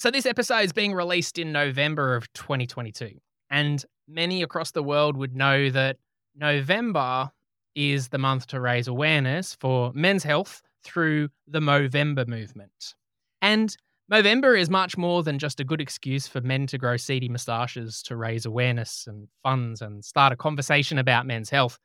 [0.00, 3.20] So, this episode is being released in November of 2022.
[3.50, 5.98] And many across the world would know that
[6.34, 7.30] November
[7.74, 12.94] is the month to raise awareness for men's health through the Movember movement.
[13.42, 13.76] And
[14.10, 18.02] Movember is much more than just a good excuse for men to grow seedy moustaches
[18.04, 21.78] to raise awareness and funds and start a conversation about men's health.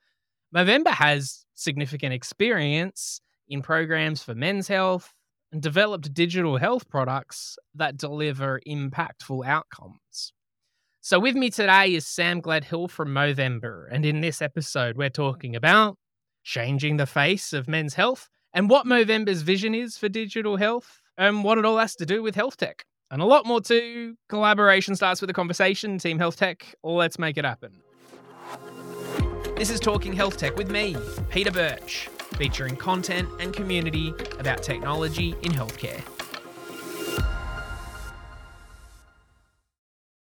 [0.54, 5.12] Movember has significant experience in programs for men's health
[5.56, 10.34] and developed digital health products that deliver impactful outcomes.
[11.00, 15.56] So, with me today is Sam Gledhill from Movember, and in this episode, we're talking
[15.56, 15.96] about
[16.44, 21.42] changing the face of men's health and what Movember's vision is for digital health and
[21.42, 22.84] what it all has to do with health tech.
[23.10, 24.14] And a lot more too.
[24.28, 25.96] Collaboration starts with a conversation.
[25.96, 27.80] Team Health Tech, let's make it happen.
[29.56, 30.98] This is Talking Health Tech with me,
[31.30, 36.02] Peter Birch, featuring content and community about technology in healthcare.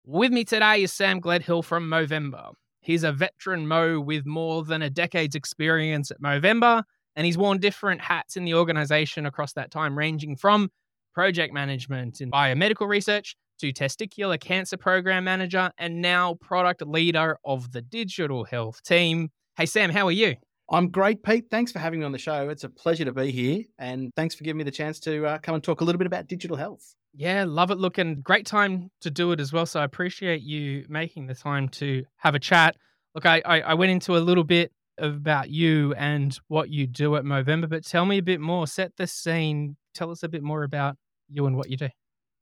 [0.06, 2.54] With me today is Sam Gledhill from Movember.
[2.82, 6.84] He's a veteran Mo with more than a decade's experience at Movember,
[7.16, 10.72] and he's worn different hats in the organization across that time, ranging from
[11.14, 17.72] project management in biomedical research to testicular cancer program manager and now product leader of
[17.72, 19.30] the digital health team.
[19.58, 20.36] Hey, Sam, how are you?
[20.72, 21.46] I'm great, Pete.
[21.50, 22.50] Thanks for having me on the show.
[22.50, 23.64] It's a pleasure to be here.
[23.80, 26.06] And thanks for giving me the chance to uh, come and talk a little bit
[26.06, 26.96] about digital health.
[27.16, 27.80] Yeah, love it.
[27.80, 29.66] Look, and great time to do it as well.
[29.66, 32.76] So I appreciate you making the time to have a chat.
[33.16, 37.16] Look, I, I, I went into a little bit about you and what you do
[37.16, 38.68] at Movember, but tell me a bit more.
[38.68, 39.76] Set the scene.
[39.96, 40.98] Tell us a bit more about
[41.30, 41.90] you and what you do.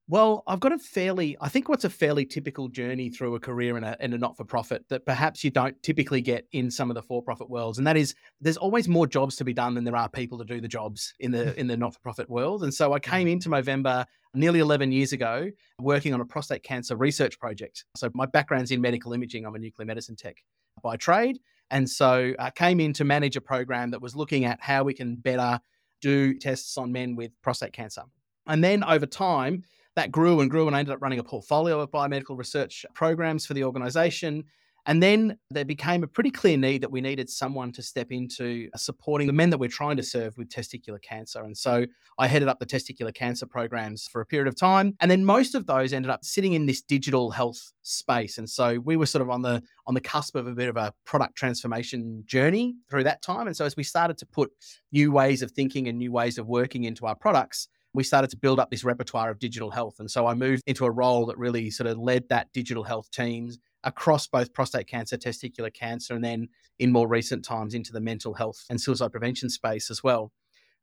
[0.10, 3.78] Well, I've got a fairly, I think what's a fairly typical journey through a career
[3.78, 6.90] in a, in a not for profit that perhaps you don't typically get in some
[6.90, 7.78] of the for profit worlds.
[7.78, 10.46] And that is there's always more jobs to be done than there are people to
[10.46, 12.64] do the jobs in the in the not for profit world.
[12.64, 13.12] And so I mm-hmm.
[13.12, 15.50] came into Movember nearly 11 years ago
[15.82, 17.84] working on a prostate cancer research project.
[17.98, 19.46] So my background's in medical imaging.
[19.46, 20.38] I'm a nuclear medicine tech
[20.82, 21.40] by trade.
[21.70, 24.94] And so I came in to manage a program that was looking at how we
[24.94, 25.60] can better
[26.00, 28.04] do tests on men with prostate cancer.
[28.46, 29.64] And then over time,
[29.98, 33.48] that grew and grew, and I ended up running a portfolio of biomedical research programs
[33.48, 34.46] for the organization.
[34.86, 38.70] And then there became a pretty clear need that we needed someone to step into
[38.74, 41.44] uh, supporting the men that we're trying to serve with testicular cancer.
[41.44, 41.86] And so
[42.18, 44.96] I headed up the testicular cancer programs for a period of time.
[45.02, 48.38] And then most of those ended up sitting in this digital health space.
[48.38, 50.78] And so we were sort of on the on the cusp of a bit of
[50.78, 53.48] a product transformation journey through that time.
[53.48, 54.52] And so as we started to put
[54.94, 58.38] new ways of thinking and new ways of working into our products, we started to
[58.38, 59.96] build up this repertoire of digital health.
[59.98, 63.10] And so I moved into a role that really sort of led that digital health
[63.10, 66.48] teams across both prostate cancer, testicular cancer, and then
[66.78, 70.32] in more recent times into the mental health and suicide prevention space as well.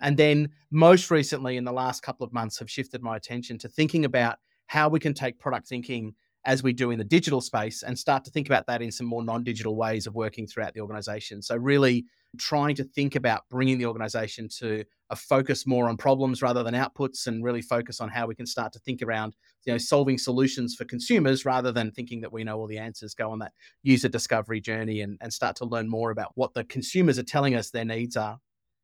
[0.01, 3.69] And then most recently, in the last couple of months, have shifted my attention to
[3.69, 6.17] thinking about how we can take product thinking
[6.47, 9.07] as we do in the digital space and start to think about that in some
[9.07, 11.41] more non digital ways of working throughout the organization.
[11.43, 12.05] So, really
[12.39, 16.75] trying to think about bringing the organization to a focus more on problems rather than
[16.75, 20.19] outputs and really focus on how we can start to think around you know solving
[20.19, 23.15] solutions for consumers rather than thinking that we know all the answers.
[23.15, 23.53] Go on that
[23.83, 27.55] user discovery journey and, and start to learn more about what the consumers are telling
[27.55, 28.39] us their needs are.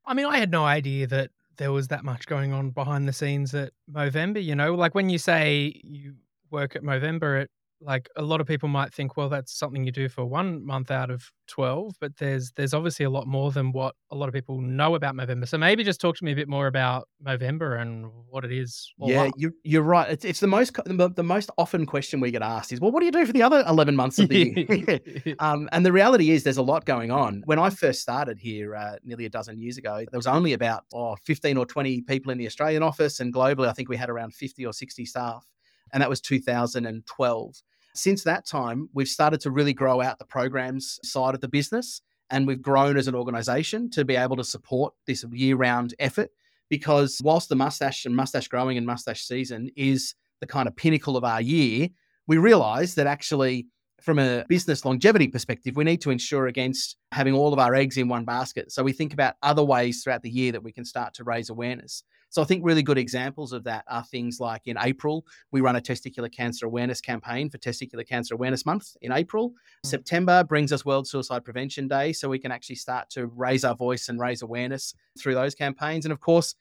[0.06, 3.12] I mean i had no idea that there was that much going on behind the
[3.12, 4.74] scenes at movember you know?
[4.74, 6.14] Like when you say you
[6.50, 7.50] work at movember it
[7.80, 10.90] like a lot of people might think well that's something you do for one month
[10.90, 14.34] out of 12 but there's there's obviously a lot more than what a lot of
[14.34, 15.48] people know about movember.
[15.48, 18.92] So maybe just talk to me a bit more about movember and what it is
[19.00, 20.10] yeah you're, you're right.
[20.10, 23.06] It's, it's the most the most often question we get asked is well what do
[23.06, 25.34] you do for the other 11 months of the year?
[25.38, 27.42] Um, and the reality is there's a lot going on.
[27.46, 30.84] When i first started here uh, nearly a dozen years ago there was only about
[30.92, 34.10] oh, 15 or 20 people in the australian office and globally i think we had
[34.10, 35.46] around 50 or 60 staff
[35.92, 37.62] and that was 2012
[37.94, 42.00] since that time, we've started to really grow out the programs side of the business
[42.30, 46.30] and we've grown as an organization to be able to support this year round effort.
[46.68, 51.16] Because whilst the mustache and mustache growing and mustache season is the kind of pinnacle
[51.16, 51.88] of our year,
[52.28, 53.66] we realize that actually,
[54.00, 57.96] from a business longevity perspective, we need to ensure against having all of our eggs
[57.96, 58.70] in one basket.
[58.70, 61.50] So we think about other ways throughout the year that we can start to raise
[61.50, 62.04] awareness.
[62.30, 65.76] So I think really good examples of that are things like in April, we run
[65.76, 69.50] a testicular cancer awareness campaign for Testicular Cancer Awareness Month in April.
[69.50, 69.88] Mm-hmm.
[69.88, 73.74] September brings us World Suicide Prevention Day, so we can actually start to raise our
[73.74, 76.04] voice and raise awareness through those campaigns.
[76.04, 76.54] And of course,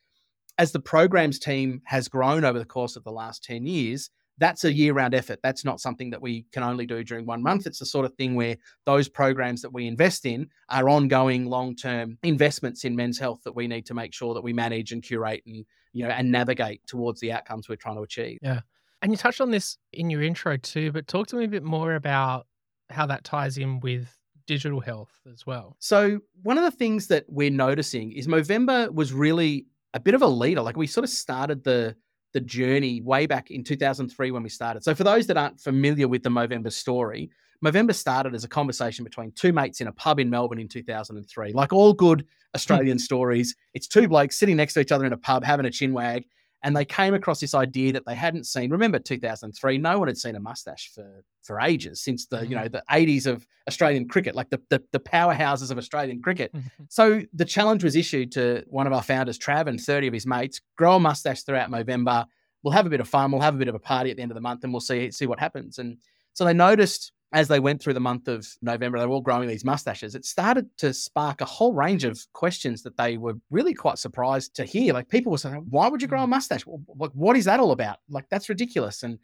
[0.58, 4.64] as the programs team has grown over the course of the last 10 years, that's
[4.64, 5.40] a year round effort.
[5.44, 7.68] That's not something that we can only do during one month.
[7.68, 11.76] It's the sort of thing where those programs that we invest in are ongoing long
[11.76, 15.04] term investments in men's health that we need to make sure that we manage and
[15.04, 18.40] curate and, you know, and navigate towards the outcomes we're trying to achieve.
[18.42, 18.62] Yeah.
[19.02, 21.64] And you touched on this in your intro too, but talk to me a bit
[21.64, 22.48] more about
[22.90, 25.76] how that ties in with digital health as well.
[25.80, 30.22] So, one of the things that we're noticing is Movember was really a bit of
[30.22, 30.62] a leader.
[30.62, 31.96] Like we sort of started the
[32.34, 34.84] the journey way back in 2003 when we started.
[34.84, 37.30] So, for those that aren't familiar with the Movember story,
[37.64, 41.54] Movember started as a conversation between two mates in a pub in Melbourne in 2003.
[41.54, 45.18] Like all good Australian stories, it's two blokes sitting next to each other in a
[45.18, 46.26] pub having a chin wag,
[46.64, 48.70] and they came across this idea that they hadn't seen.
[48.72, 49.78] Remember 2003?
[49.78, 52.74] No one had seen a mustache for for ages since the you know Mm-hmm.
[52.74, 52.84] the
[53.18, 56.54] 80s of Australian cricket, like the the, the powerhouses of Australian cricket.
[56.54, 56.84] Mm-hmm.
[56.90, 60.26] So the challenge was issued to one of our founders, Trav, and 30 of his
[60.28, 60.60] mates.
[60.78, 62.26] Grow a mustache throughout November.
[62.64, 63.32] We'll have a bit of fun.
[63.32, 64.82] We'll have a bit of a party at the end of the month, and we'll
[64.82, 65.80] see see what happens.
[65.80, 65.98] And
[66.34, 69.48] so they noticed as they went through the month of November, they were all growing
[69.48, 70.16] these mustaches.
[70.16, 74.56] It started to spark a whole range of questions that they were really quite surprised
[74.56, 74.94] to hear.
[74.94, 76.26] Like people were saying, "Why would you grow hmm.
[76.26, 76.66] a mustache?
[76.66, 77.98] Like, what is that all about?
[78.10, 79.20] Like, that's ridiculous." And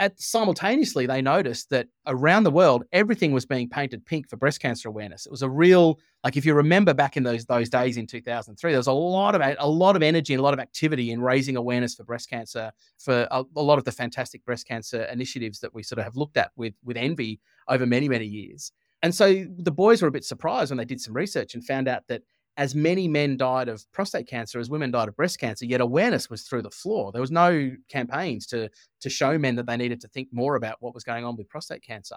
[0.00, 4.60] at simultaneously, they noticed that around the world, everything was being painted pink for breast
[4.60, 5.26] cancer awareness.
[5.26, 8.72] It was a real, like, if you remember back in those those days in 2003,
[8.72, 11.20] there was a lot of a lot of energy and a lot of activity in
[11.20, 15.60] raising awareness for breast cancer for a, a lot of the fantastic breast cancer initiatives
[15.60, 17.38] that we sort of have looked at with with envy
[17.68, 18.72] over many many years.
[19.02, 21.88] And so the boys were a bit surprised when they did some research and found
[21.88, 22.22] out that
[22.56, 26.28] as many men died of prostate cancer as women died of breast cancer, yet awareness
[26.28, 27.12] was through the floor.
[27.12, 28.68] There was no campaigns to
[29.00, 31.48] to show men that they needed to think more about what was going on with
[31.48, 32.16] prostate cancer.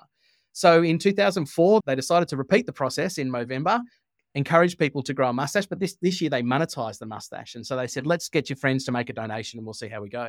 [0.51, 3.81] So in 2004, they decided to repeat the process in November,
[4.35, 5.65] encourage people to grow a mustache.
[5.65, 8.57] But this this year they monetized the mustache, and so they said, "Let's get your
[8.57, 10.25] friends to make a donation, and we'll see how we go."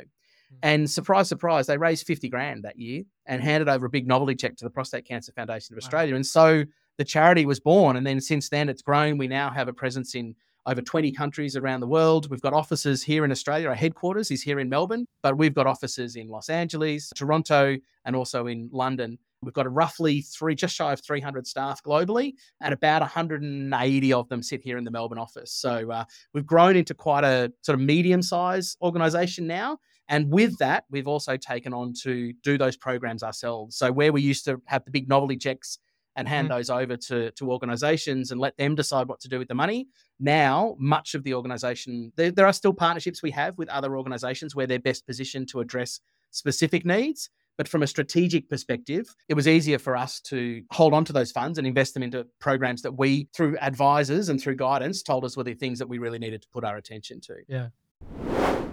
[0.50, 0.56] Hmm.
[0.62, 4.34] And surprise, surprise, they raised 50 grand that year and handed over a big novelty
[4.34, 5.86] check to the Prostate Cancer Foundation of Wow.
[5.86, 6.14] Australia.
[6.14, 6.64] And so
[6.98, 7.96] the charity was born.
[7.96, 9.18] And then since then, it's grown.
[9.18, 10.34] We now have a presence in
[10.66, 12.30] over 20 countries around the world.
[12.30, 13.68] We've got offices here in Australia.
[13.68, 18.16] Our headquarters is here in Melbourne, but we've got offices in Los Angeles, Toronto, and
[18.16, 19.18] also in London.
[19.42, 22.32] We've got a roughly three, just shy of 300 staff globally,
[22.62, 25.52] and about 180 of them sit here in the Melbourne office.
[25.52, 29.78] So uh, we've grown into quite a sort of medium sized organization now.
[30.08, 33.76] And with that, we've also taken on to do those programs ourselves.
[33.76, 35.78] So where we used to have the big novelty checks
[36.16, 36.56] and hand Mm.
[36.56, 39.88] those over to, to organizations and let them decide what to do with the money.
[40.20, 44.54] Now, much of the organization, there, there are still partnerships we have with other organizations
[44.54, 46.00] where they're best positioned to address
[46.30, 47.30] specific needs.
[47.56, 51.30] But from a strategic perspective, it was easier for us to hold on to those
[51.30, 55.36] funds and invest them into programs that we, through advisors and through guidance, told us
[55.36, 57.34] were the things that we really needed to put our attention to.
[57.46, 57.68] Yeah.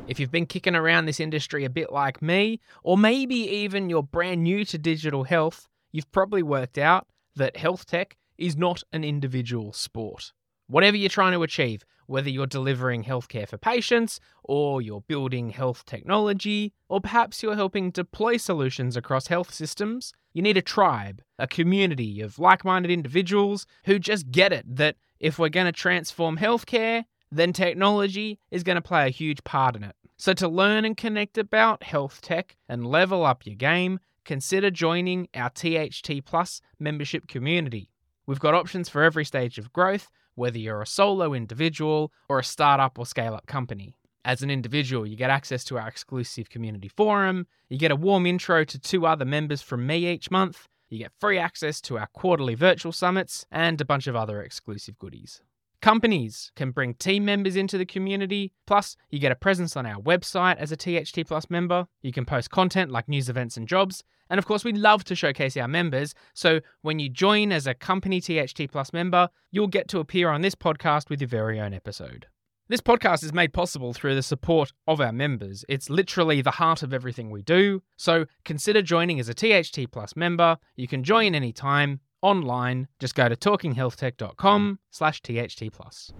[0.07, 4.01] If you've been kicking around this industry a bit like me, or maybe even you're
[4.01, 9.03] brand new to digital health, you've probably worked out that health tech is not an
[9.03, 10.33] individual sport.
[10.67, 15.85] Whatever you're trying to achieve, whether you're delivering healthcare for patients, or you're building health
[15.85, 21.47] technology, or perhaps you're helping deploy solutions across health systems, you need a tribe, a
[21.47, 26.37] community of like minded individuals who just get it that if we're going to transform
[26.37, 29.95] healthcare, then technology is going to play a huge part in it.
[30.17, 35.27] So, to learn and connect about health tech and level up your game, consider joining
[35.33, 37.89] our THT Plus membership community.
[38.25, 42.43] We've got options for every stage of growth, whether you're a solo individual or a
[42.43, 43.95] startup or scale up company.
[44.23, 48.25] As an individual, you get access to our exclusive community forum, you get a warm
[48.25, 52.07] intro to two other members from me each month, you get free access to our
[52.13, 55.41] quarterly virtual summits, and a bunch of other exclusive goodies.
[55.81, 58.53] Companies can bring team members into the community.
[58.67, 61.87] Plus, you get a presence on our website as a THT Plus member.
[62.03, 64.03] You can post content like news events and jobs.
[64.29, 66.13] And of course, we love to showcase our members.
[66.35, 70.41] So when you join as a company THT Plus member, you'll get to appear on
[70.41, 72.27] this podcast with your very own episode.
[72.69, 75.65] This podcast is made possible through the support of our members.
[75.67, 77.81] It's literally the heart of everything we do.
[77.97, 80.57] So consider joining as a THT Plus member.
[80.75, 82.87] You can join anytime online.
[82.99, 84.77] Just go to talkinghealthtech.com mm.
[84.91, 86.11] slash THT Plus.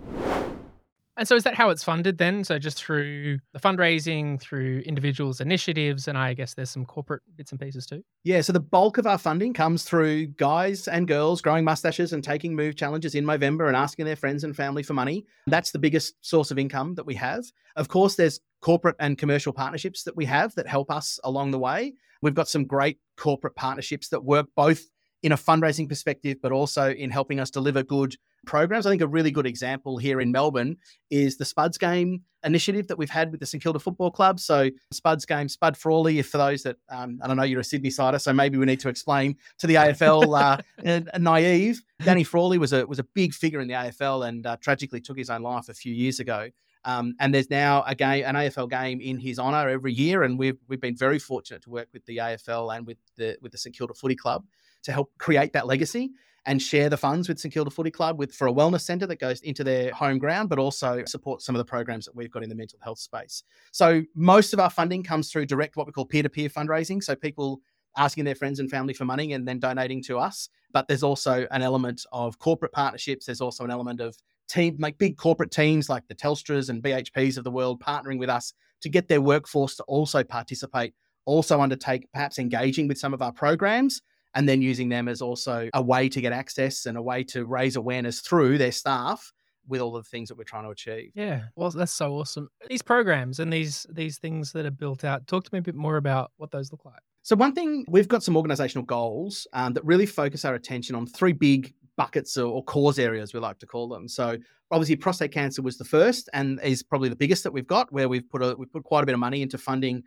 [1.17, 2.43] And so is that how it's funded then?
[2.43, 7.51] So just through the fundraising, through individuals' initiatives, and I guess there's some corporate bits
[7.51, 8.01] and pieces too.
[8.23, 12.23] Yeah, so the bulk of our funding comes through guys and girls growing mustaches and
[12.23, 15.25] taking move challenges in November and asking their friends and family for money.
[15.47, 17.43] That's the biggest source of income that we have.
[17.75, 21.59] Of course, there's corporate and commercial partnerships that we have that help us along the
[21.59, 21.93] way.
[22.21, 24.85] We've got some great corporate partnerships that work both
[25.23, 28.85] in a fundraising perspective, but also in helping us deliver good programs.
[28.85, 30.77] I think a really good example here in Melbourne
[31.09, 34.39] is the Spuds Game initiative that we've had with the St Kilda Football Club.
[34.39, 37.63] So Spuds Game, Spud Frawley, if for those that um, I don't know, you're a
[37.63, 41.81] Sydney sider, so maybe we need to explain to the AFL uh, naive.
[42.03, 45.17] Danny Frawley was a was a big figure in the AFL and uh, tragically took
[45.17, 46.49] his own life a few years ago.
[46.83, 50.39] Um, and there's now a game, an AFL game in his honour every year, and
[50.39, 53.57] we've we've been very fortunate to work with the AFL and with the with the
[53.59, 54.43] St Kilda Footy Club
[54.83, 56.11] to help create that legacy
[56.45, 59.19] and share the funds with St Kilda Footy Club with for a wellness centre that
[59.19, 62.43] goes into their home ground, but also support some of the programs that we've got
[62.43, 63.43] in the mental health space.
[63.71, 67.03] So most of our funding comes through direct what we call peer-to-peer fundraising.
[67.03, 67.61] So people
[67.95, 70.49] asking their friends and family for money and then donating to us.
[70.73, 73.25] But there's also an element of corporate partnerships.
[73.25, 74.17] There's also an element of
[74.49, 78.29] team, like big corporate teams like the Telstras and BHPs of the world partnering with
[78.29, 80.93] us to get their workforce to also participate,
[81.25, 84.01] also undertake perhaps engaging with some of our programs
[84.35, 87.45] and then using them as also a way to get access and a way to
[87.45, 89.33] raise awareness through their staff
[89.67, 91.11] with all the things that we're trying to achieve.
[91.15, 92.49] Yeah, well, that's so awesome.
[92.67, 95.27] These programs and these these things that are built out.
[95.27, 96.99] Talk to me a bit more about what those look like.
[97.23, 101.05] So one thing we've got some organizational goals um, that really focus our attention on
[101.05, 104.07] three big buckets or, or cause areas we like to call them.
[104.07, 104.37] So
[104.71, 108.09] obviously prostate cancer was the first and is probably the biggest that we've got where
[108.09, 110.01] we've put a, we've put quite a bit of money into funding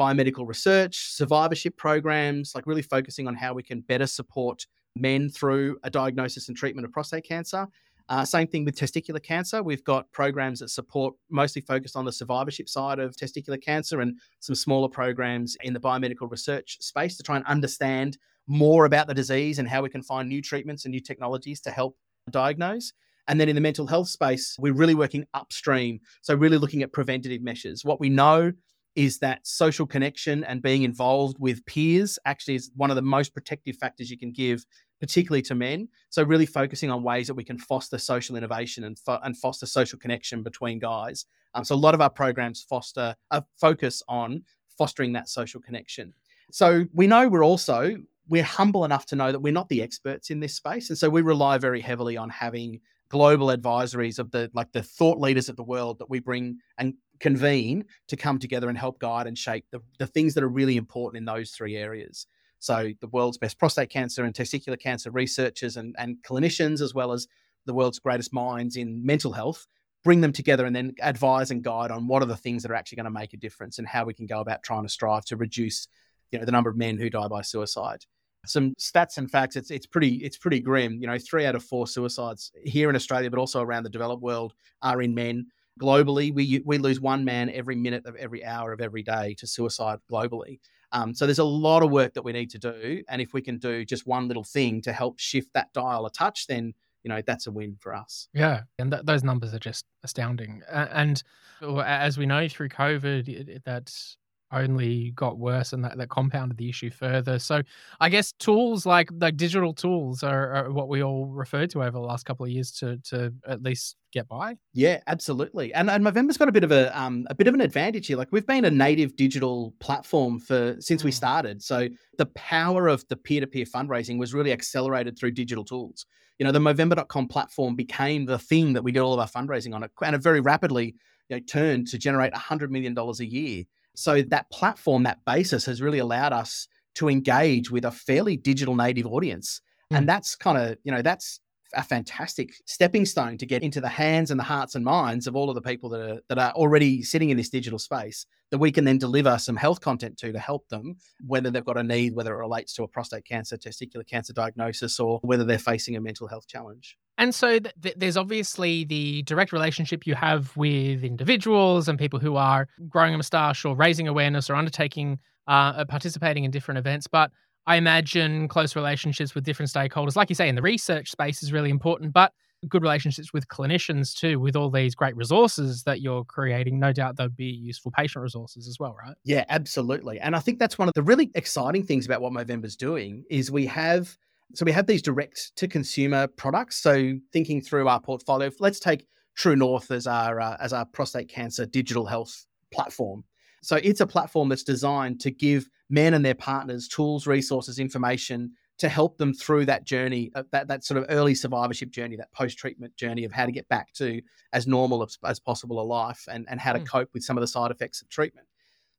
[0.00, 4.66] biomedical research, survivorship programs, like really focusing on how we can better support
[4.96, 7.66] men through a diagnosis and treatment of prostate cancer.
[8.08, 9.62] Uh, same thing with testicular cancer.
[9.62, 14.18] We've got programs that support mostly focused on the survivorship side of testicular cancer and
[14.40, 18.16] some smaller programs in the biomedical research space to try and understand
[18.48, 21.70] more about the disease and how we can find new treatments and new technologies to
[21.70, 21.96] help
[22.30, 22.92] diagnose.
[23.28, 26.00] And then in the mental health space, we're really working upstream.
[26.22, 27.84] So, really looking at preventative measures.
[27.84, 28.52] What we know
[28.96, 33.32] is that social connection and being involved with peers actually is one of the most
[33.32, 34.64] protective factors you can give
[35.00, 35.88] particularly to men.
[36.10, 39.66] So really focusing on ways that we can foster social innovation and, fo- and foster
[39.66, 41.24] social connection between guys.
[41.54, 44.42] Um, so a lot of our programs foster a uh, focus on
[44.76, 46.12] fostering that social connection.
[46.52, 47.96] So we know we're also
[48.28, 51.10] we're humble enough to know that we're not the experts in this space, and so
[51.10, 55.56] we rely very heavily on having global advisories of the like the thought leaders of
[55.56, 59.64] the world that we bring and convene to come together and help guide and shape
[59.70, 62.26] the, the things that are really important in those three areas.
[62.58, 67.12] So the world's best prostate cancer and testicular cancer researchers and, and clinicians, as well
[67.12, 67.26] as
[67.66, 69.66] the world's greatest minds in mental health,
[70.04, 72.74] bring them together and then advise and guide on what are the things that are
[72.74, 75.24] actually going to make a difference and how we can go about trying to strive
[75.26, 75.88] to reduce,
[76.30, 78.04] you know, the number of men who die by suicide.
[78.46, 80.98] Some stats and facts, it's it's pretty it's pretty grim.
[81.00, 84.22] You know, three out of four suicides here in Australia, but also around the developed
[84.22, 85.46] world, are in men.
[85.80, 89.46] Globally, we we lose one man every minute of every hour of every day to
[89.46, 90.60] suicide globally.
[90.92, 93.40] Um, so there's a lot of work that we need to do, and if we
[93.40, 97.08] can do just one little thing to help shift that dial a touch, then you
[97.08, 98.28] know that's a win for us.
[98.34, 100.62] Yeah, and th- those numbers are just astounding.
[100.70, 101.22] And
[101.62, 104.16] as we know through COVID, that's
[104.52, 107.38] only got worse and that, that compounded the issue further.
[107.38, 107.62] So
[108.00, 111.92] I guess tools like like digital tools are, are, what we all referred to over
[111.92, 114.56] the last couple of years to to at least get by.
[114.72, 115.72] Yeah, absolutely.
[115.74, 118.16] And and Movember's got a bit of a um a bit of an advantage here.
[118.16, 121.14] Like we've been a native digital platform for since we mm.
[121.14, 121.62] started.
[121.62, 121.88] So
[122.18, 126.06] the power of the peer-to-peer fundraising was really accelerated through digital tools.
[126.38, 129.74] You know, the Movember.com platform became the thing that we did all of our fundraising
[129.74, 130.94] on it and it very rapidly
[131.28, 133.64] you know, turned to generate $100 million a year
[134.00, 138.74] so that platform, that basis has really allowed us to engage with a fairly digital
[138.74, 139.60] native audience.
[139.92, 139.98] Mm.
[139.98, 141.40] And that's kind of, you know, that's
[141.74, 145.36] a fantastic stepping stone to get into the hands and the hearts and minds of
[145.36, 148.58] all of the people that are that are already sitting in this digital space that
[148.58, 151.82] we can then deliver some health content to to help them whether they've got a
[151.82, 155.94] need whether it relates to a prostate cancer testicular cancer diagnosis or whether they're facing
[155.94, 160.56] a mental health challenge and so th- th- there's obviously the direct relationship you have
[160.56, 165.74] with individuals and people who are growing a moustache or raising awareness or undertaking, uh,
[165.76, 167.06] uh, participating in different events.
[167.06, 167.30] But
[167.66, 171.52] I imagine close relationships with different stakeholders, like you say, in the research space is
[171.52, 172.32] really important, but
[172.68, 176.80] good relationships with clinicians too, with all these great resources that you're creating.
[176.80, 179.14] No doubt they'll be useful patient resources as well, right?
[179.24, 180.18] Yeah, absolutely.
[180.20, 183.50] And I think that's one of the really exciting things about what Movember's doing is
[183.50, 184.16] we have
[184.54, 186.76] so we have these direct to consumer products.
[186.76, 191.28] So thinking through our portfolio, let's take True North as our uh, as our prostate
[191.28, 193.24] cancer digital health platform.
[193.62, 198.52] So it's a platform that's designed to give men and their partners tools, resources, information
[198.78, 202.32] to help them through that journey, uh, that that sort of early survivorship journey, that
[202.32, 204.20] post treatment journey of how to get back to
[204.52, 206.88] as normal as, as possible a life, and and how to mm.
[206.88, 208.46] cope with some of the side effects of treatment.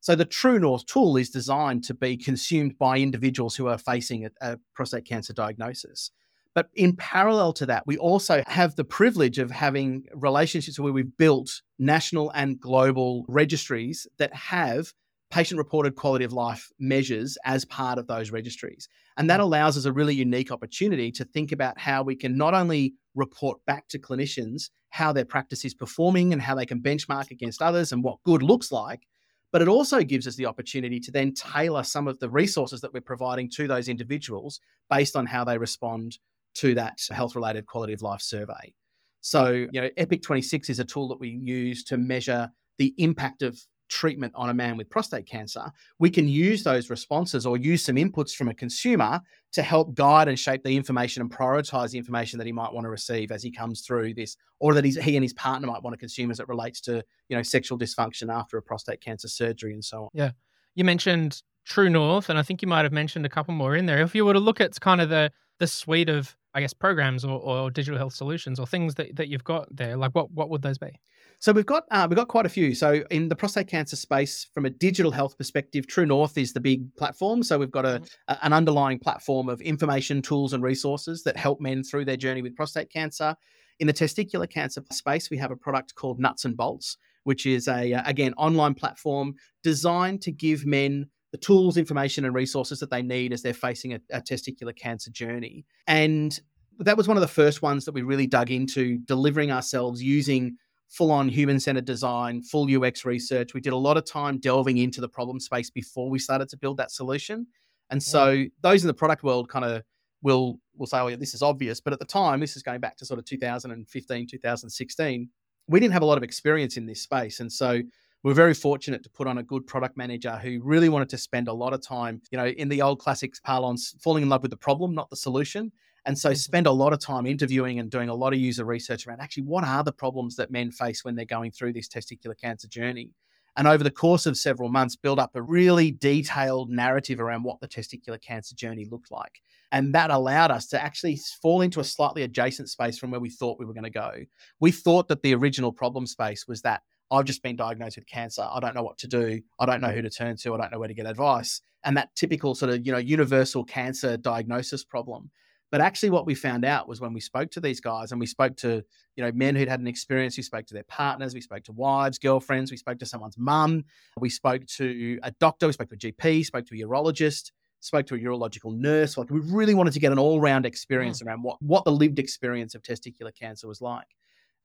[0.01, 4.25] So the True North tool is designed to be consumed by individuals who are facing
[4.25, 6.09] a, a, prostate cancer diagnosis.
[6.55, 11.15] But in parallel to that, we also have the privilege of having relationships where we've
[11.17, 14.91] built national and global registries that have
[15.29, 18.89] patient reported quality of life measures as part of those registries.
[19.17, 22.53] And that allows us a really unique opportunity to think about how we can not
[22.53, 27.31] only report back to clinicians how their practice is performing and how they can benchmark
[27.31, 29.07] against others and what good looks like,
[29.51, 32.93] but it also gives us the opportunity to then tailor some of the resources that
[32.93, 36.17] we're providing to those individuals based on how they respond
[36.55, 38.73] to that health related quality of life survey.
[39.21, 43.43] So, you know, Epic 26 is a tool that we use to measure the impact
[43.43, 43.59] of
[43.91, 45.69] treatment on a man with prostate cancer,
[45.99, 49.19] we can use those responses or use some inputs from a consumer
[49.51, 52.85] to help guide and shape the information and prioritize the information that he might want
[52.85, 55.93] to receive as he comes through this, or that he and his partner might want
[55.93, 59.73] to consume as it relates to, you know, sexual dysfunction after a prostate cancer surgery
[59.73, 60.09] and so on.
[60.13, 60.31] Yeah.
[60.73, 63.85] You mentioned True North, and I think you might have mentioned a couple more in
[63.85, 64.01] there.
[64.01, 67.23] If you were to look at kind of the the suite of I guess programs
[67.23, 70.49] or, or digital health solutions or things that, that you've got there, like what what
[70.49, 70.99] would those be?
[71.41, 72.75] So we've got uh, we've got quite a few.
[72.75, 76.59] So in the prostate cancer space, from a digital health perspective, True North is the
[76.59, 77.41] big platform.
[77.41, 78.05] So we've got a, mm-hmm.
[78.27, 82.43] a, an underlying platform of information, tools, and resources that help men through their journey
[82.43, 83.35] with prostate cancer.
[83.79, 87.67] In the testicular cancer space, we have a product called Nuts and Bolts, which is
[87.67, 89.33] a uh, again online platform
[89.63, 93.95] designed to give men the tools, information, and resources that they need as they're facing
[93.95, 95.65] a, a testicular cancer journey.
[95.87, 96.39] And
[96.77, 100.57] that was one of the first ones that we really dug into, delivering ourselves using
[100.91, 103.53] full on human centered design, full UX research.
[103.53, 106.57] We did a lot of time delving into the problem space before we started to
[106.57, 107.47] build that solution.
[107.89, 108.47] And so yeah.
[108.61, 109.83] those in the product world kind of
[110.21, 111.79] will will say, oh, yeah, this is obvious.
[111.79, 115.29] But at the time, this is going back to sort of 2015, 2016,
[115.67, 117.39] we didn't have a lot of experience in this space.
[117.39, 117.81] And so
[118.23, 121.47] we're very fortunate to put on a good product manager who really wanted to spend
[121.47, 124.51] a lot of time, you know, in the old classics parlance, falling in love with
[124.51, 125.71] the problem, not the solution.
[126.05, 126.35] And so mm-hmm.
[126.35, 129.43] spend a lot of time interviewing and doing a lot of user research around actually
[129.43, 133.11] what are the problems that men face when they're going through this testicular cancer journey.
[133.57, 137.59] And over the course of several months, build up a really detailed narrative around what
[137.59, 139.41] the testicular cancer journey looked like.
[139.73, 143.29] And that allowed us to actually fall into a slightly adjacent space from where we
[143.29, 144.13] thought we were going to go.
[144.61, 146.81] We thought that the original problem space was that
[147.11, 148.47] I've just been diagnosed with cancer.
[148.49, 149.41] I don't know what to do.
[149.59, 150.53] I don't know who to turn to.
[150.53, 151.61] I don't know where to get advice.
[151.83, 155.29] And that typical sort of, you know, universal cancer diagnosis problem.
[155.71, 158.25] But actually, what we found out was when we spoke to these guys and we
[158.25, 158.83] spoke to,
[159.15, 161.71] you know, men who'd had an experience, we spoke to their partners, we spoke to
[161.71, 163.85] wives, girlfriends, we spoke to someone's mum,
[164.19, 168.05] we spoke to a doctor, we spoke to a GP, spoke to a urologist, spoke
[168.07, 169.17] to a urological nurse.
[169.17, 171.27] Like we really wanted to get an all-round experience mm.
[171.27, 174.07] around what, what the lived experience of testicular cancer was like.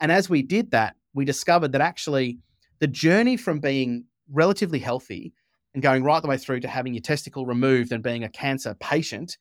[0.01, 2.39] And as we did that, we discovered that actually
[2.81, 5.33] the journey from being relatively healthy
[5.73, 8.75] and going right the way through to having your testicle removed and being a cancer
[8.81, 9.39] patient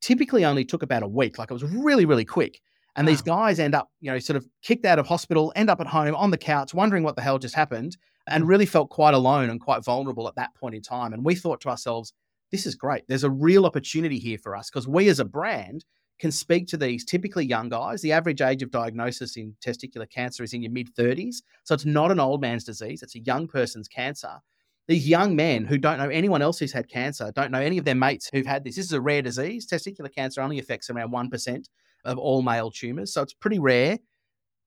[0.00, 1.38] typically only took about a week.
[1.38, 2.60] Like it was really, really quick.
[2.96, 3.12] And wow.
[3.12, 5.86] these guys end up, you know, sort of kicked out of hospital, end up at
[5.86, 7.96] home on the couch, wondering what the hell just happened,
[8.28, 8.48] and mm.
[8.48, 11.12] really felt quite alone and quite vulnerable at that point in time.
[11.12, 12.12] And we thought to ourselves,
[12.50, 13.04] this is great.
[13.08, 15.84] There's a real opportunity here for us because we as a brand
[16.18, 18.02] can speak to these typically young guys.
[18.02, 21.36] The average age of diagnosis in testicular cancer is in your mid 30s.
[21.64, 24.40] So it's not an old man's disease, it's a young person's cancer
[24.88, 27.84] these young men who don't know anyone else who's had cancer, don't know any of
[27.84, 28.76] their mates who've had this.
[28.76, 29.66] This is a rare disease.
[29.66, 31.64] Testicular cancer only affects around 1%
[32.04, 33.12] of all male tumors.
[33.12, 33.98] So it's pretty rare.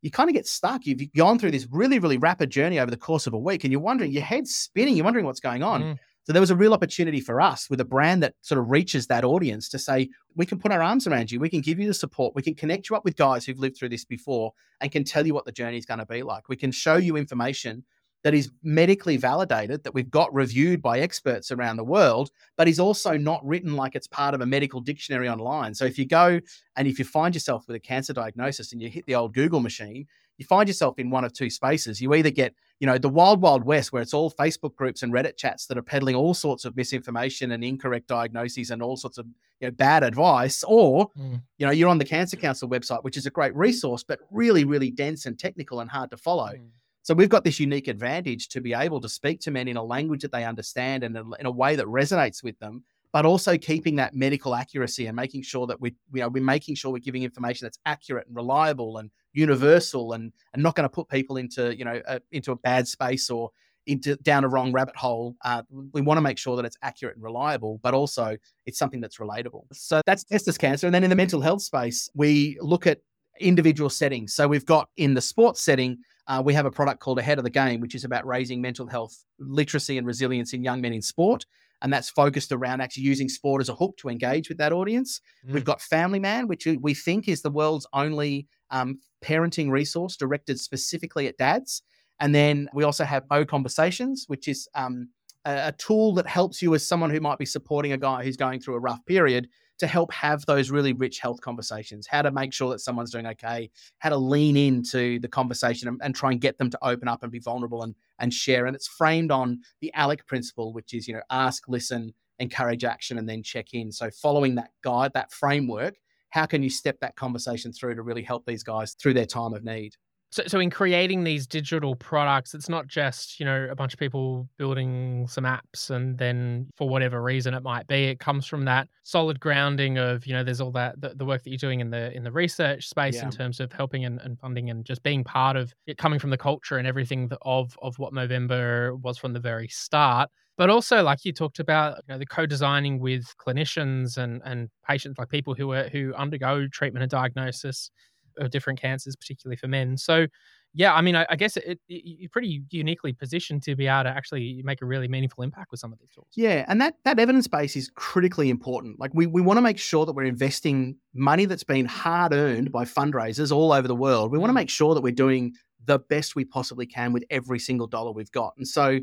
[0.04, 0.86] You kind of get stuck.
[0.86, 3.72] You've gone through this really, really rapid journey over the course of a week and
[3.72, 5.84] you're wondering, your head's spinning, you're wondering what's going on.
[5.84, 6.00] Mm.
[6.24, 9.08] So there was a real opportunity for us with a brand that sort of reaches
[9.08, 11.40] that audience to say, we can put our arms around you.
[11.40, 12.36] We can give you the support.
[12.36, 15.26] We can connect you up with guys who've lived through this before and can tell
[15.26, 16.48] you what the journey is going to be like.
[16.48, 17.84] We can show you information
[18.24, 22.80] that is medically validated, that we've got reviewed by experts around the world, but is
[22.80, 25.74] also not written like it's part of a medical dictionary online.
[25.74, 26.40] So if you go
[26.76, 29.60] and if you find yourself with a cancer diagnosis and you hit the old Google
[29.60, 30.08] machine,
[30.38, 32.02] you find yourself in one of two spaces.
[32.02, 35.14] You either get, you know, the wild, wild west where it's all Facebook groups and
[35.14, 39.20] Reddit chats that are peddling all sorts of misinformation and incorrect diagnoses and all sorts
[39.20, 39.28] of,
[39.60, 41.40] you know, bad advice, or, mm.
[41.60, 44.64] you know, you're on the Cancer Council website, which is a great resource, but really,
[44.66, 46.54] really dense and technical and hard to follow.
[46.54, 46.70] Mm.
[47.04, 49.84] So we've got this unique advantage to be able to speak to men in a
[49.84, 53.96] language that they understand and in a way that resonates with them, but also keeping
[53.96, 57.24] that medical accuracy and making sure that we, you know, we're making sure we're giving
[57.24, 61.76] information that's accurate and reliable and universal and and not going to put people into
[61.76, 63.50] you know a, into a bad space or
[63.88, 65.36] into down a wrong rabbit hole.
[65.44, 69.02] Uh, we want to make sure that it's accurate and reliable, but also it's something
[69.02, 69.64] that's relatable.
[69.74, 70.86] So that's testis cancer.
[70.86, 73.00] And then in the mental health space, we look at
[73.40, 74.34] individual settings.
[74.36, 77.44] So we've got in the sports setting, uh, we have a product called Ahead of
[77.44, 81.02] the Game, which is about raising mental health literacy and resilience in young men in
[81.02, 81.46] sport.
[81.82, 85.20] And that's focused around actually using sport as a hook to engage with that audience.
[85.48, 85.54] Mm.
[85.54, 90.60] We've got Family Man, which we think is the world's only um, parenting resource directed
[90.60, 91.82] specifically at dads.
[92.20, 95.10] And then we also have Mo Conversations, which is um,
[95.44, 98.38] a, a tool that helps you as someone who might be supporting a guy who's
[98.38, 99.48] going through a rough period
[99.82, 103.26] to help have those really rich health conversations, how to make sure that someone's doing
[103.26, 103.68] okay,
[103.98, 107.24] how to lean into the conversation and, and, try and get them to open up
[107.24, 108.68] and be vulnerable and, and share.
[108.68, 113.18] And it's framed on the ALEC principle, which is, you know, ask, listen, encourage action,
[113.18, 113.92] and then check in.
[113.92, 115.96] So following that guide, that framework,
[116.30, 119.56] how can you step that conversation through to really help these guys through their time
[119.56, 119.96] of need?
[120.32, 124.00] So, so in creating these digital products, it's not just you know a bunch of
[124.00, 128.66] people building some apps and then for whatever reason it might be, it comes from
[128.66, 131.82] that solid grounding of you know there's all that the, the work that you're doing
[131.82, 133.26] in the in the research space yeah.
[133.26, 136.30] in terms of helping and, and, funding and just being part of it, coming from
[136.30, 140.30] the culture and everything of of what Movember was from the very start.
[140.58, 145.18] But also, like you talked about, you know, the co-designing with clinicians and and patients,
[145.18, 147.90] like people who are who undergo treatment and diagnosis
[148.38, 149.98] of different cancers, particularly for men.
[149.98, 150.28] So,
[150.74, 154.04] yeah, I mean, I, I guess it, it, you're pretty uniquely positioned to be able
[154.04, 156.28] to actually make a really meaningful impact with some of these tools.
[156.36, 159.00] Yeah, and that that evidence base is critically important.
[159.00, 162.72] Like we we want to make sure that we're investing money that's been hard earned
[162.72, 164.32] by fundraisers all over the world.
[164.32, 164.62] We want to mm.
[164.62, 165.54] make sure that we're doing
[165.86, 168.54] the best we possibly can with every single dollar we've got.
[168.58, 169.00] And so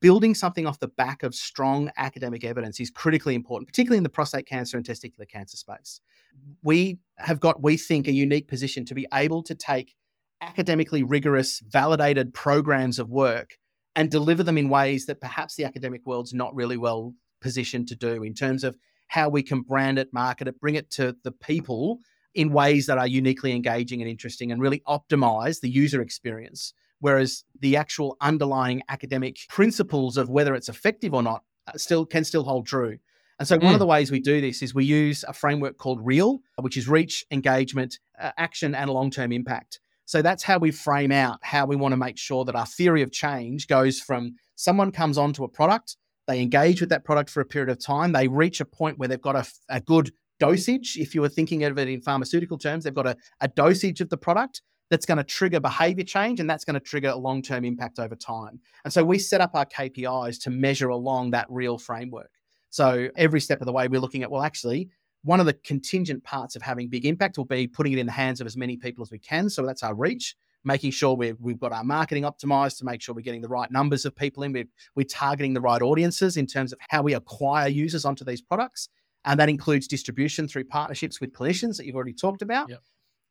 [0.00, 4.08] building something off the back of strong academic evidence is critically important, particularly in the
[4.08, 6.00] prostate cancer and testicular cancer space.
[6.62, 9.94] We have got, we think, a unique position to be able to take
[10.40, 13.56] academically rigorous, validated programs of work
[13.94, 17.96] and deliver them in ways that perhaps the academic world's not really well positioned to
[17.96, 18.76] do in terms of
[19.08, 21.98] how we can brand it, market it, bring it to the people
[22.34, 27.44] in ways that are uniquely engaging and interesting and really optimize the user experience whereas
[27.60, 32.44] the actual underlying academic principles of whether it's effective or not uh, still can still
[32.44, 32.98] hold true.
[33.38, 33.64] And so, mm.
[33.64, 33.80] one of mm.
[33.80, 37.24] the ways we do this is we use a framework called REAL, which is reach,
[37.30, 39.80] engagement, uh, action, and long term impact.
[40.06, 43.02] So, that's how we frame out how we want to make sure that our theory
[43.02, 47.40] of change goes from someone comes onto a product, they engage with that product for
[47.40, 50.96] a period of time, they reach a point where they've got a, a good dosage.
[50.98, 54.08] If you were thinking of it in pharmaceutical terms, they've got a, a dosage of
[54.08, 57.42] the product that's going to trigger behavior change and that's going to trigger a long
[57.42, 58.60] term impact over time.
[58.84, 62.30] And so we set up our KPIs to measure along that real framework.
[62.70, 64.90] So every step of the way, we're looking at, well, actually,
[65.22, 68.12] one of the contingent parts of having big impact will be putting it in the
[68.12, 69.50] hands of as many people as we can.
[69.50, 73.14] So that's our reach, making sure we have got our marketing optimized to make sure
[73.14, 74.52] we're getting the right numbers of people in.
[74.52, 78.40] We're, we're targeting the right audiences in terms of how we acquire users onto these
[78.40, 78.88] products.
[79.24, 82.68] And that includes distribution through partnerships with clinicians that you've already talked about.
[82.70, 82.82] Yep.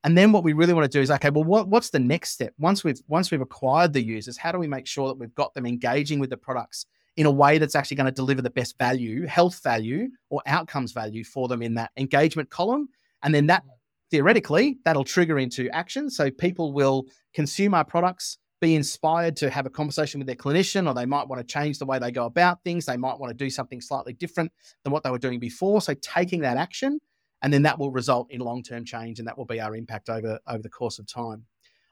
[0.05, 2.29] And then what we really want to do is okay, well, what, what's the next
[2.29, 2.53] step?
[2.59, 5.55] Once we've once we've acquired the users, how do we make sure that we've got
[5.55, 6.85] them engaging with the products
[7.17, 10.91] in a way that's actually going to deliver the best value, health value, or outcomes
[10.91, 12.87] value for them in that engagement column?
[13.23, 13.63] And then that
[14.11, 16.11] theoretically that'll trigger into action.
[16.11, 20.87] So people will consume our products, be inspired to have a conversation with their clinician,
[20.87, 22.85] or they might want to change the way they go about things.
[22.85, 24.51] They might want to do something slightly different
[24.83, 25.81] than what they were doing before.
[25.81, 26.99] So taking that action
[27.41, 30.39] and then that will result in long-term change and that will be our impact over
[30.47, 31.45] over the course of time.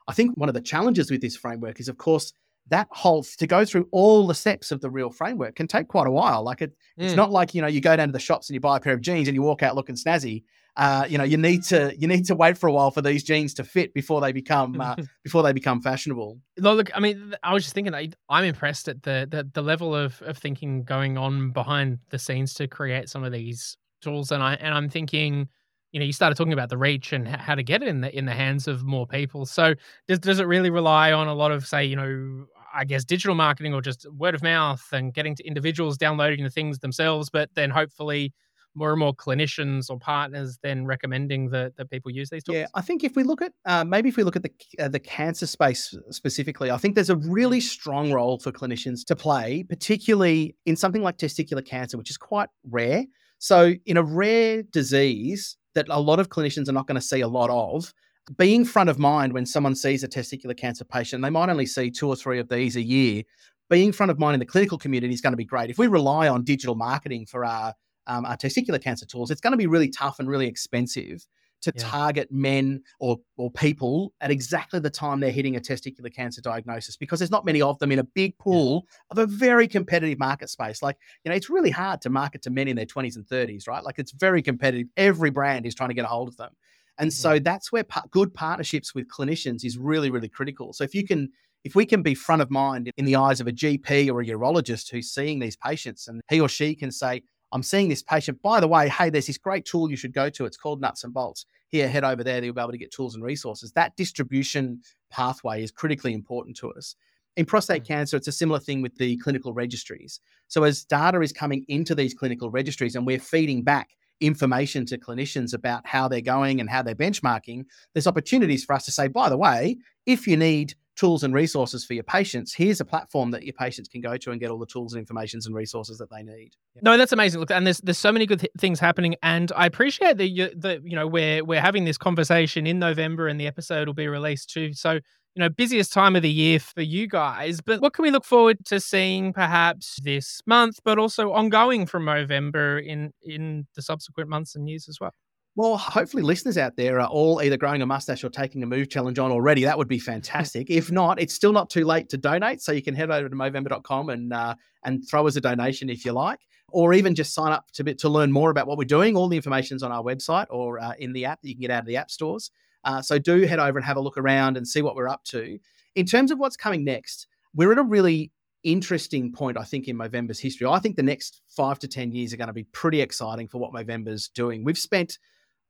[0.06, 2.32] I think one of the challenges with this framework is of course
[2.68, 6.06] that whole to go through all the steps of the real framework can take quite
[6.06, 6.42] a while.
[6.42, 7.04] Like it, mm.
[7.04, 8.80] it's not like you know you go down to the shops and you buy a
[8.80, 10.44] pair of jeans and you walk out looking snazzy.
[10.76, 13.22] Uh, you know you need to you need to wait for a while for these
[13.22, 16.40] jeans to fit before they become uh, before they become fashionable.
[16.58, 17.94] Look i mean i was just thinking
[18.28, 22.54] i'm impressed at the, the the level of of thinking going on behind the scenes
[22.54, 25.48] to create some of these tools, and I and I'm thinking,
[25.92, 28.16] you know, you started talking about the reach and how to get it in the
[28.16, 29.46] in the hands of more people.
[29.46, 29.74] So
[30.08, 33.34] does does it really rely on a lot of say, you know, I guess digital
[33.34, 37.50] marketing or just word of mouth and getting to individuals downloading the things themselves, but
[37.54, 38.32] then hopefully
[38.74, 42.56] more and more clinicians or partners then recommending that, that people use these tools?
[42.56, 44.88] Yeah, I think if we look at uh, maybe if we look at the uh,
[44.88, 49.64] the cancer space specifically, I think there's a really strong role for clinicians to play,
[49.68, 53.04] particularly in something like testicular cancer, which is quite rare.
[53.44, 57.20] So, in a rare disease that a lot of clinicians are not going to see
[57.20, 57.92] a lot of,
[58.38, 61.90] being front of mind when someone sees a testicular cancer patient, they might only see
[61.90, 63.22] two or three of these a year.
[63.68, 65.68] Being front of mind in the clinical community is going to be great.
[65.68, 67.74] If we rely on digital marketing for our
[68.06, 71.26] um, our testicular cancer tools, it's going to be really tough and really expensive
[71.64, 71.82] to yeah.
[71.82, 76.96] target men or or people at exactly the time they're hitting a testicular cancer diagnosis
[76.96, 78.98] because there's not many of them in a big pool yeah.
[79.10, 80.82] of a very competitive market space.
[80.82, 83.66] Like, you know, it's really hard to market to men in their 20s and 30s,
[83.66, 83.82] right?
[83.82, 84.88] Like it's very competitive.
[84.96, 86.50] Every brand is trying to get a hold of them.
[86.98, 87.14] And mm-hmm.
[87.14, 90.72] so that's where good partnerships with clinicians is really, really critical.
[90.72, 91.30] So if you can
[91.64, 94.26] if we can be front of mind in the eyes of a GP or a
[94.26, 97.22] urologist who's seeing these patients and he or she can say,
[97.54, 98.42] I'm seeing this patient.
[98.42, 100.44] By the way, hey, there's this great tool you should go to.
[100.44, 101.46] It's called Nuts and Bolts.
[101.68, 102.42] Here, head over there.
[102.42, 103.70] You'll be able to get tools and resources.
[103.72, 106.96] That distribution pathway is critically important to us.
[107.36, 107.86] In prostate Mm.
[107.86, 110.20] cancer, it's a similar thing with the clinical registries.
[110.48, 113.90] So, as data is coming into these clinical registries and we're feeding back
[114.20, 118.84] information to clinicians about how they're going and how they're benchmarking, there's opportunities for us
[118.86, 122.80] to say, by the way, if you need tools and resources for your patients, here's
[122.80, 125.46] a platform that your patients can go to and get all the tools and informations
[125.46, 126.52] and resources that they need.
[126.82, 127.40] No, that's amazing.
[127.40, 130.50] Look, and there's there's so many good th- things happening, and I appreciate that you
[130.56, 134.08] that you know we're we're having this conversation in November, and the episode will be
[134.08, 134.72] released too.
[134.72, 135.00] So
[135.34, 137.60] you know, busiest time of the year for you guys.
[137.60, 142.04] But what can we look forward to seeing perhaps this month, but also ongoing from
[142.04, 145.12] November in in the subsequent months and years as well?
[145.56, 148.88] Well, hopefully, listeners out there are all either growing a mustache or taking a move
[148.88, 149.62] challenge on already.
[149.62, 150.68] That would be fantastic.
[150.68, 152.60] if not, it's still not too late to donate.
[152.60, 156.04] So you can head over to Movember.com and uh, and throw us a donation if
[156.04, 156.40] you like,
[156.70, 159.16] or even just sign up to to learn more about what we're doing.
[159.16, 161.70] All the information's on our website or uh, in the app that you can get
[161.70, 162.50] out of the app stores.
[162.82, 165.22] Uh, so do head over and have a look around and see what we're up
[165.24, 165.58] to.
[165.94, 168.32] In terms of what's coming next, we're at a really
[168.64, 170.66] interesting point, I think, in Movember's history.
[170.66, 173.58] I think the next five to 10 years are going to be pretty exciting for
[173.58, 174.64] what Movember's doing.
[174.64, 175.18] We've spent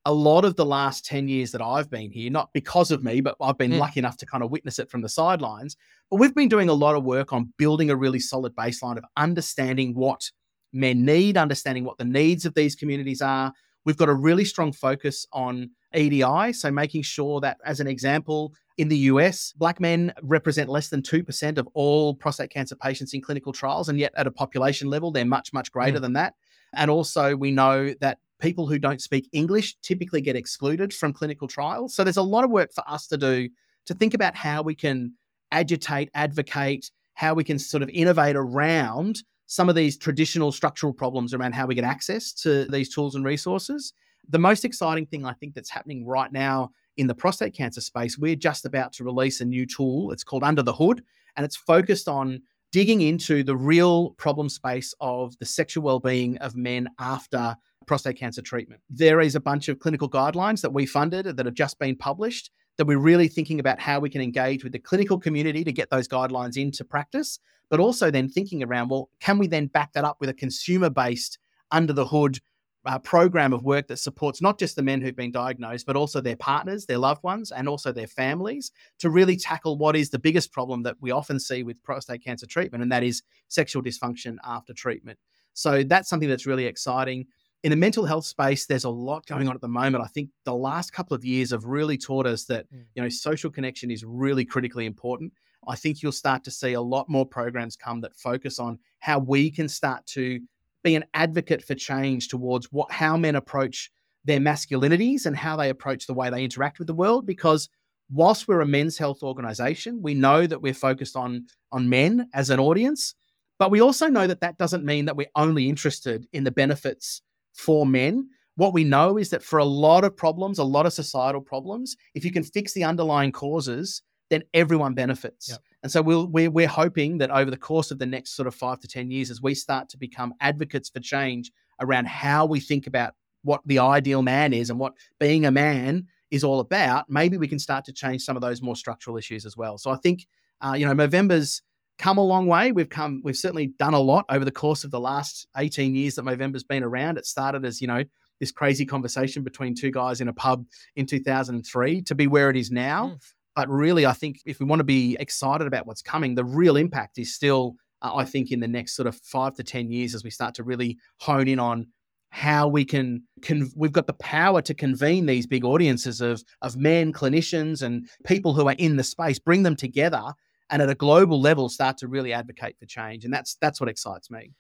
[0.07, 3.21] a lot of the last 10 years that I've been here, not because of me,
[3.21, 3.79] but I've been Mm.
[3.79, 5.77] lucky enough to kind of witness it from the sidelines.
[6.11, 9.05] But we've been doing a lot of work on building a really solid baseline of
[9.17, 10.31] understanding what
[10.73, 13.53] men need, understanding what the needs of these communities are.
[13.87, 16.53] We've got a really strong focus on EDI.
[16.53, 21.01] So making sure that, as an example, in the US, black men represent less than
[21.01, 23.88] 2% of all prostate cancer patients in clinical trials.
[23.88, 26.03] And yet, at a population level, they're much, much greater Mm.
[26.03, 26.35] than that.
[26.75, 31.48] And also, we know that people who don't speak English typically get excluded from clinical
[31.48, 31.94] trials.
[31.94, 33.48] So there's a lot of work for us to do
[33.87, 35.14] to think about how we can
[35.50, 41.33] agitate, advocate, how we can sort of innovate around some of these traditional structural problems
[41.33, 43.94] around how we get access to these tools and resources.
[44.28, 48.18] The most exciting thing I think that's happening right now in the prostate cancer space,
[48.18, 50.12] we're just about to release a new tool.
[50.12, 51.02] It's called Under the Hood,
[51.37, 56.57] and it's focused on digging into the real problem space of the sexual well-being of
[56.57, 58.81] men after prostate cancer treatment.
[58.90, 62.51] There is a bunch of clinical guidelines that we funded that have just been published
[62.77, 65.90] that we're really thinking about how we can engage with the clinical community to get
[65.90, 67.38] those guidelines into practice,
[67.70, 71.38] but also then thinking around, well, can we then back that up with a consumer-based
[71.70, 72.40] under the hood
[72.87, 76.20] uh, program of work that supports not just the men who've been diagnosed, but also
[76.20, 80.18] their partners, their loved ones, and also their families to really tackle what is the
[80.18, 84.37] biggest problem that we often see with prostate cancer treatment, and that is sexual dysfunction
[84.44, 85.18] after treatment.
[85.55, 87.27] So that's something that's really exciting.
[87.64, 90.05] In the mental health space, there's a lot going on at the moment.
[90.05, 92.85] I think the last couple of years have really taught us that Mm.
[92.94, 95.33] you know social connection is really critically important.
[95.66, 99.18] I think you'll start to see a lot more programs come that focus on how
[99.18, 100.40] we can start to
[100.83, 103.90] be an advocate for change towards what how men approach
[104.27, 107.70] their masculinities and how they approach the way they interact with the world because
[108.11, 112.50] whilst we're a men's health organization we know that we're focused on on men as
[112.50, 113.14] an audience
[113.59, 117.22] but we also know that that doesn't mean that we're only interested in the benefits
[117.55, 120.93] for men what we know is that for a lot of problems a lot of
[120.93, 125.59] societal problems if you can fix the underlying causes then everyone benefits Yep.
[125.83, 128.55] and so we'll, we're, we're hoping that over the course of the next sort of
[128.55, 132.59] five to 10 years, as we start to become advocates for change around how we
[132.59, 137.09] think about what the ideal man is and what being a man is all about,
[137.11, 139.77] maybe we can start to change some of those more structural issues as well.
[139.77, 140.27] So I think,
[140.64, 141.62] uh, you know, Movember's
[141.98, 142.72] come a long way.
[142.72, 146.16] We've come, we've certainly done a lot over the course of the last 18 years
[146.16, 147.18] that Movember's been around.
[147.18, 148.04] It started as, you know,
[148.40, 150.64] this crazy conversation between two guys in a pub
[150.96, 153.09] in 2003 to be where it is now.
[153.09, 153.33] Mm.
[153.54, 156.76] But really, I think if we want to be excited about what's coming, the real
[156.76, 160.14] impact is still, uh, I think, in the next sort of five to 10 years
[160.14, 161.87] as we start to really hone in on
[162.30, 166.76] how we can, con- we've got the power to convene these big audiences of, of
[166.76, 170.35] men, clinicians, and people who are in the space, bring them together
[170.70, 173.24] and at a global level start to really advocate for change.
[173.24, 174.53] And that's, that's what excites me.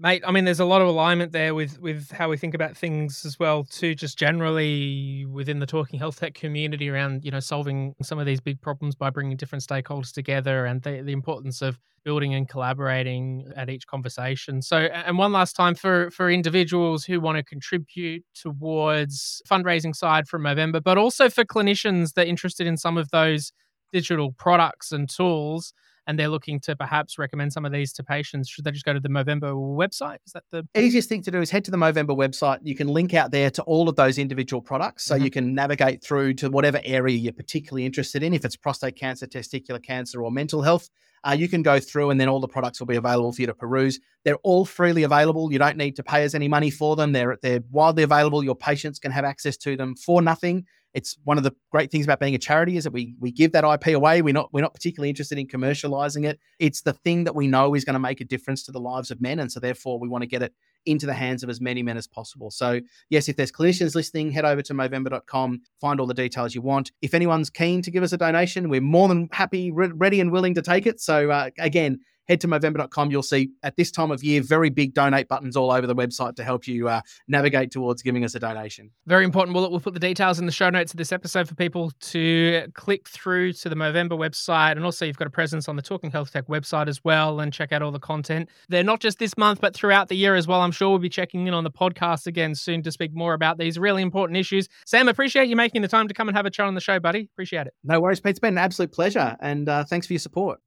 [0.00, 2.76] Mate, I mean, there's a lot of alignment there with with how we think about
[2.76, 3.96] things as well, too.
[3.96, 8.40] Just generally within the talking health tech community around you know solving some of these
[8.40, 13.50] big problems by bringing different stakeholders together, and the, the importance of building and collaborating
[13.56, 14.62] at each conversation.
[14.62, 20.28] So, and one last time for for individuals who want to contribute towards fundraising side
[20.28, 23.52] from November, but also for clinicians that are interested in some of those
[23.92, 25.72] digital products and tools
[26.06, 28.94] and they're looking to perhaps recommend some of these to patients, should they just go
[28.94, 30.16] to the Movember website?
[30.26, 32.60] Is that the easiest thing to do is head to the Movember website.
[32.62, 35.04] You can link out there to all of those individual products.
[35.04, 35.24] So Mhm.
[35.24, 38.32] you can navigate through to whatever area you're particularly interested in.
[38.32, 40.88] If it's prostate cancer, testicular cancer, or mental health,
[41.24, 43.46] uh, you can go through and then all the products will be available for you
[43.46, 44.00] to peruse.
[44.24, 45.52] They're all freely available.
[45.52, 47.12] You don't need to pay us any money for them.
[47.12, 48.42] They're, they're widely available.
[48.42, 50.64] Your patients can have access to them for nothing.
[50.94, 53.52] It's one of the great things about being a charity is that we we give
[53.52, 54.22] that IP away.
[54.22, 56.38] We're not we're not particularly interested in commercializing it.
[56.58, 59.10] It's the thing that we know is going to make a difference to the lives
[59.10, 60.52] of men, and so therefore we want to get it
[60.86, 62.50] into the hands of as many men as possible.
[62.50, 66.62] So, yes, if there's clinicians listening, head over to Movember.com, find all the details you
[66.62, 66.92] want.
[67.02, 70.32] If anyone's keen to give us a donation, we're more than happy, re- ready, and
[70.32, 71.00] willing to take it.
[71.00, 73.10] So, uh, again, head to Movember.com.
[73.10, 76.36] You'll see at this time of year very big donate buttons all over the website
[76.36, 78.90] to help you uh, navigate towards giving us a donation.
[79.06, 79.54] Very important.
[79.54, 82.66] We'll, we'll put the details in the show notes of this episode for people to
[82.74, 84.72] click through to the Movember website.
[84.72, 87.52] And also, you've got a presence on the Talking Health Tech website as well and
[87.52, 88.48] check out all the content.
[88.68, 90.60] They're not just this month, but throughout the year as well.
[90.60, 93.58] I'm sure we'll be checking in on the podcast again soon to speak more about
[93.58, 94.68] these really important issues.
[94.86, 97.00] Sam, appreciate you making the time to come and have a chat on the show,
[97.00, 97.28] buddy.
[97.32, 97.74] Appreciate it.
[97.84, 98.30] No worries, Pete.
[98.30, 99.36] It's been an absolute pleasure.
[99.40, 100.60] And uh, thanks for your support.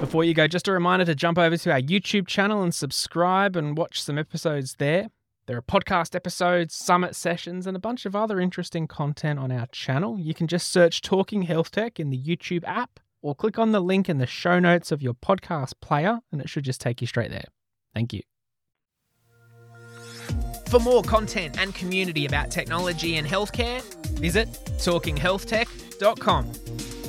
[0.00, 3.56] Before you go, just a reminder to jump over to our YouTube channel and subscribe
[3.56, 5.08] and watch some episodes there.
[5.46, 9.66] There are podcast episodes, summit sessions, and a bunch of other interesting content on our
[9.72, 10.18] channel.
[10.18, 13.80] You can just search Talking Health Tech in the YouTube app or click on the
[13.80, 17.06] link in the show notes of your podcast player, and it should just take you
[17.06, 17.44] straight there.
[17.94, 18.22] Thank you.
[20.68, 23.82] For more content and community about technology and healthcare,
[24.20, 26.99] visit talkinghealthtech.com.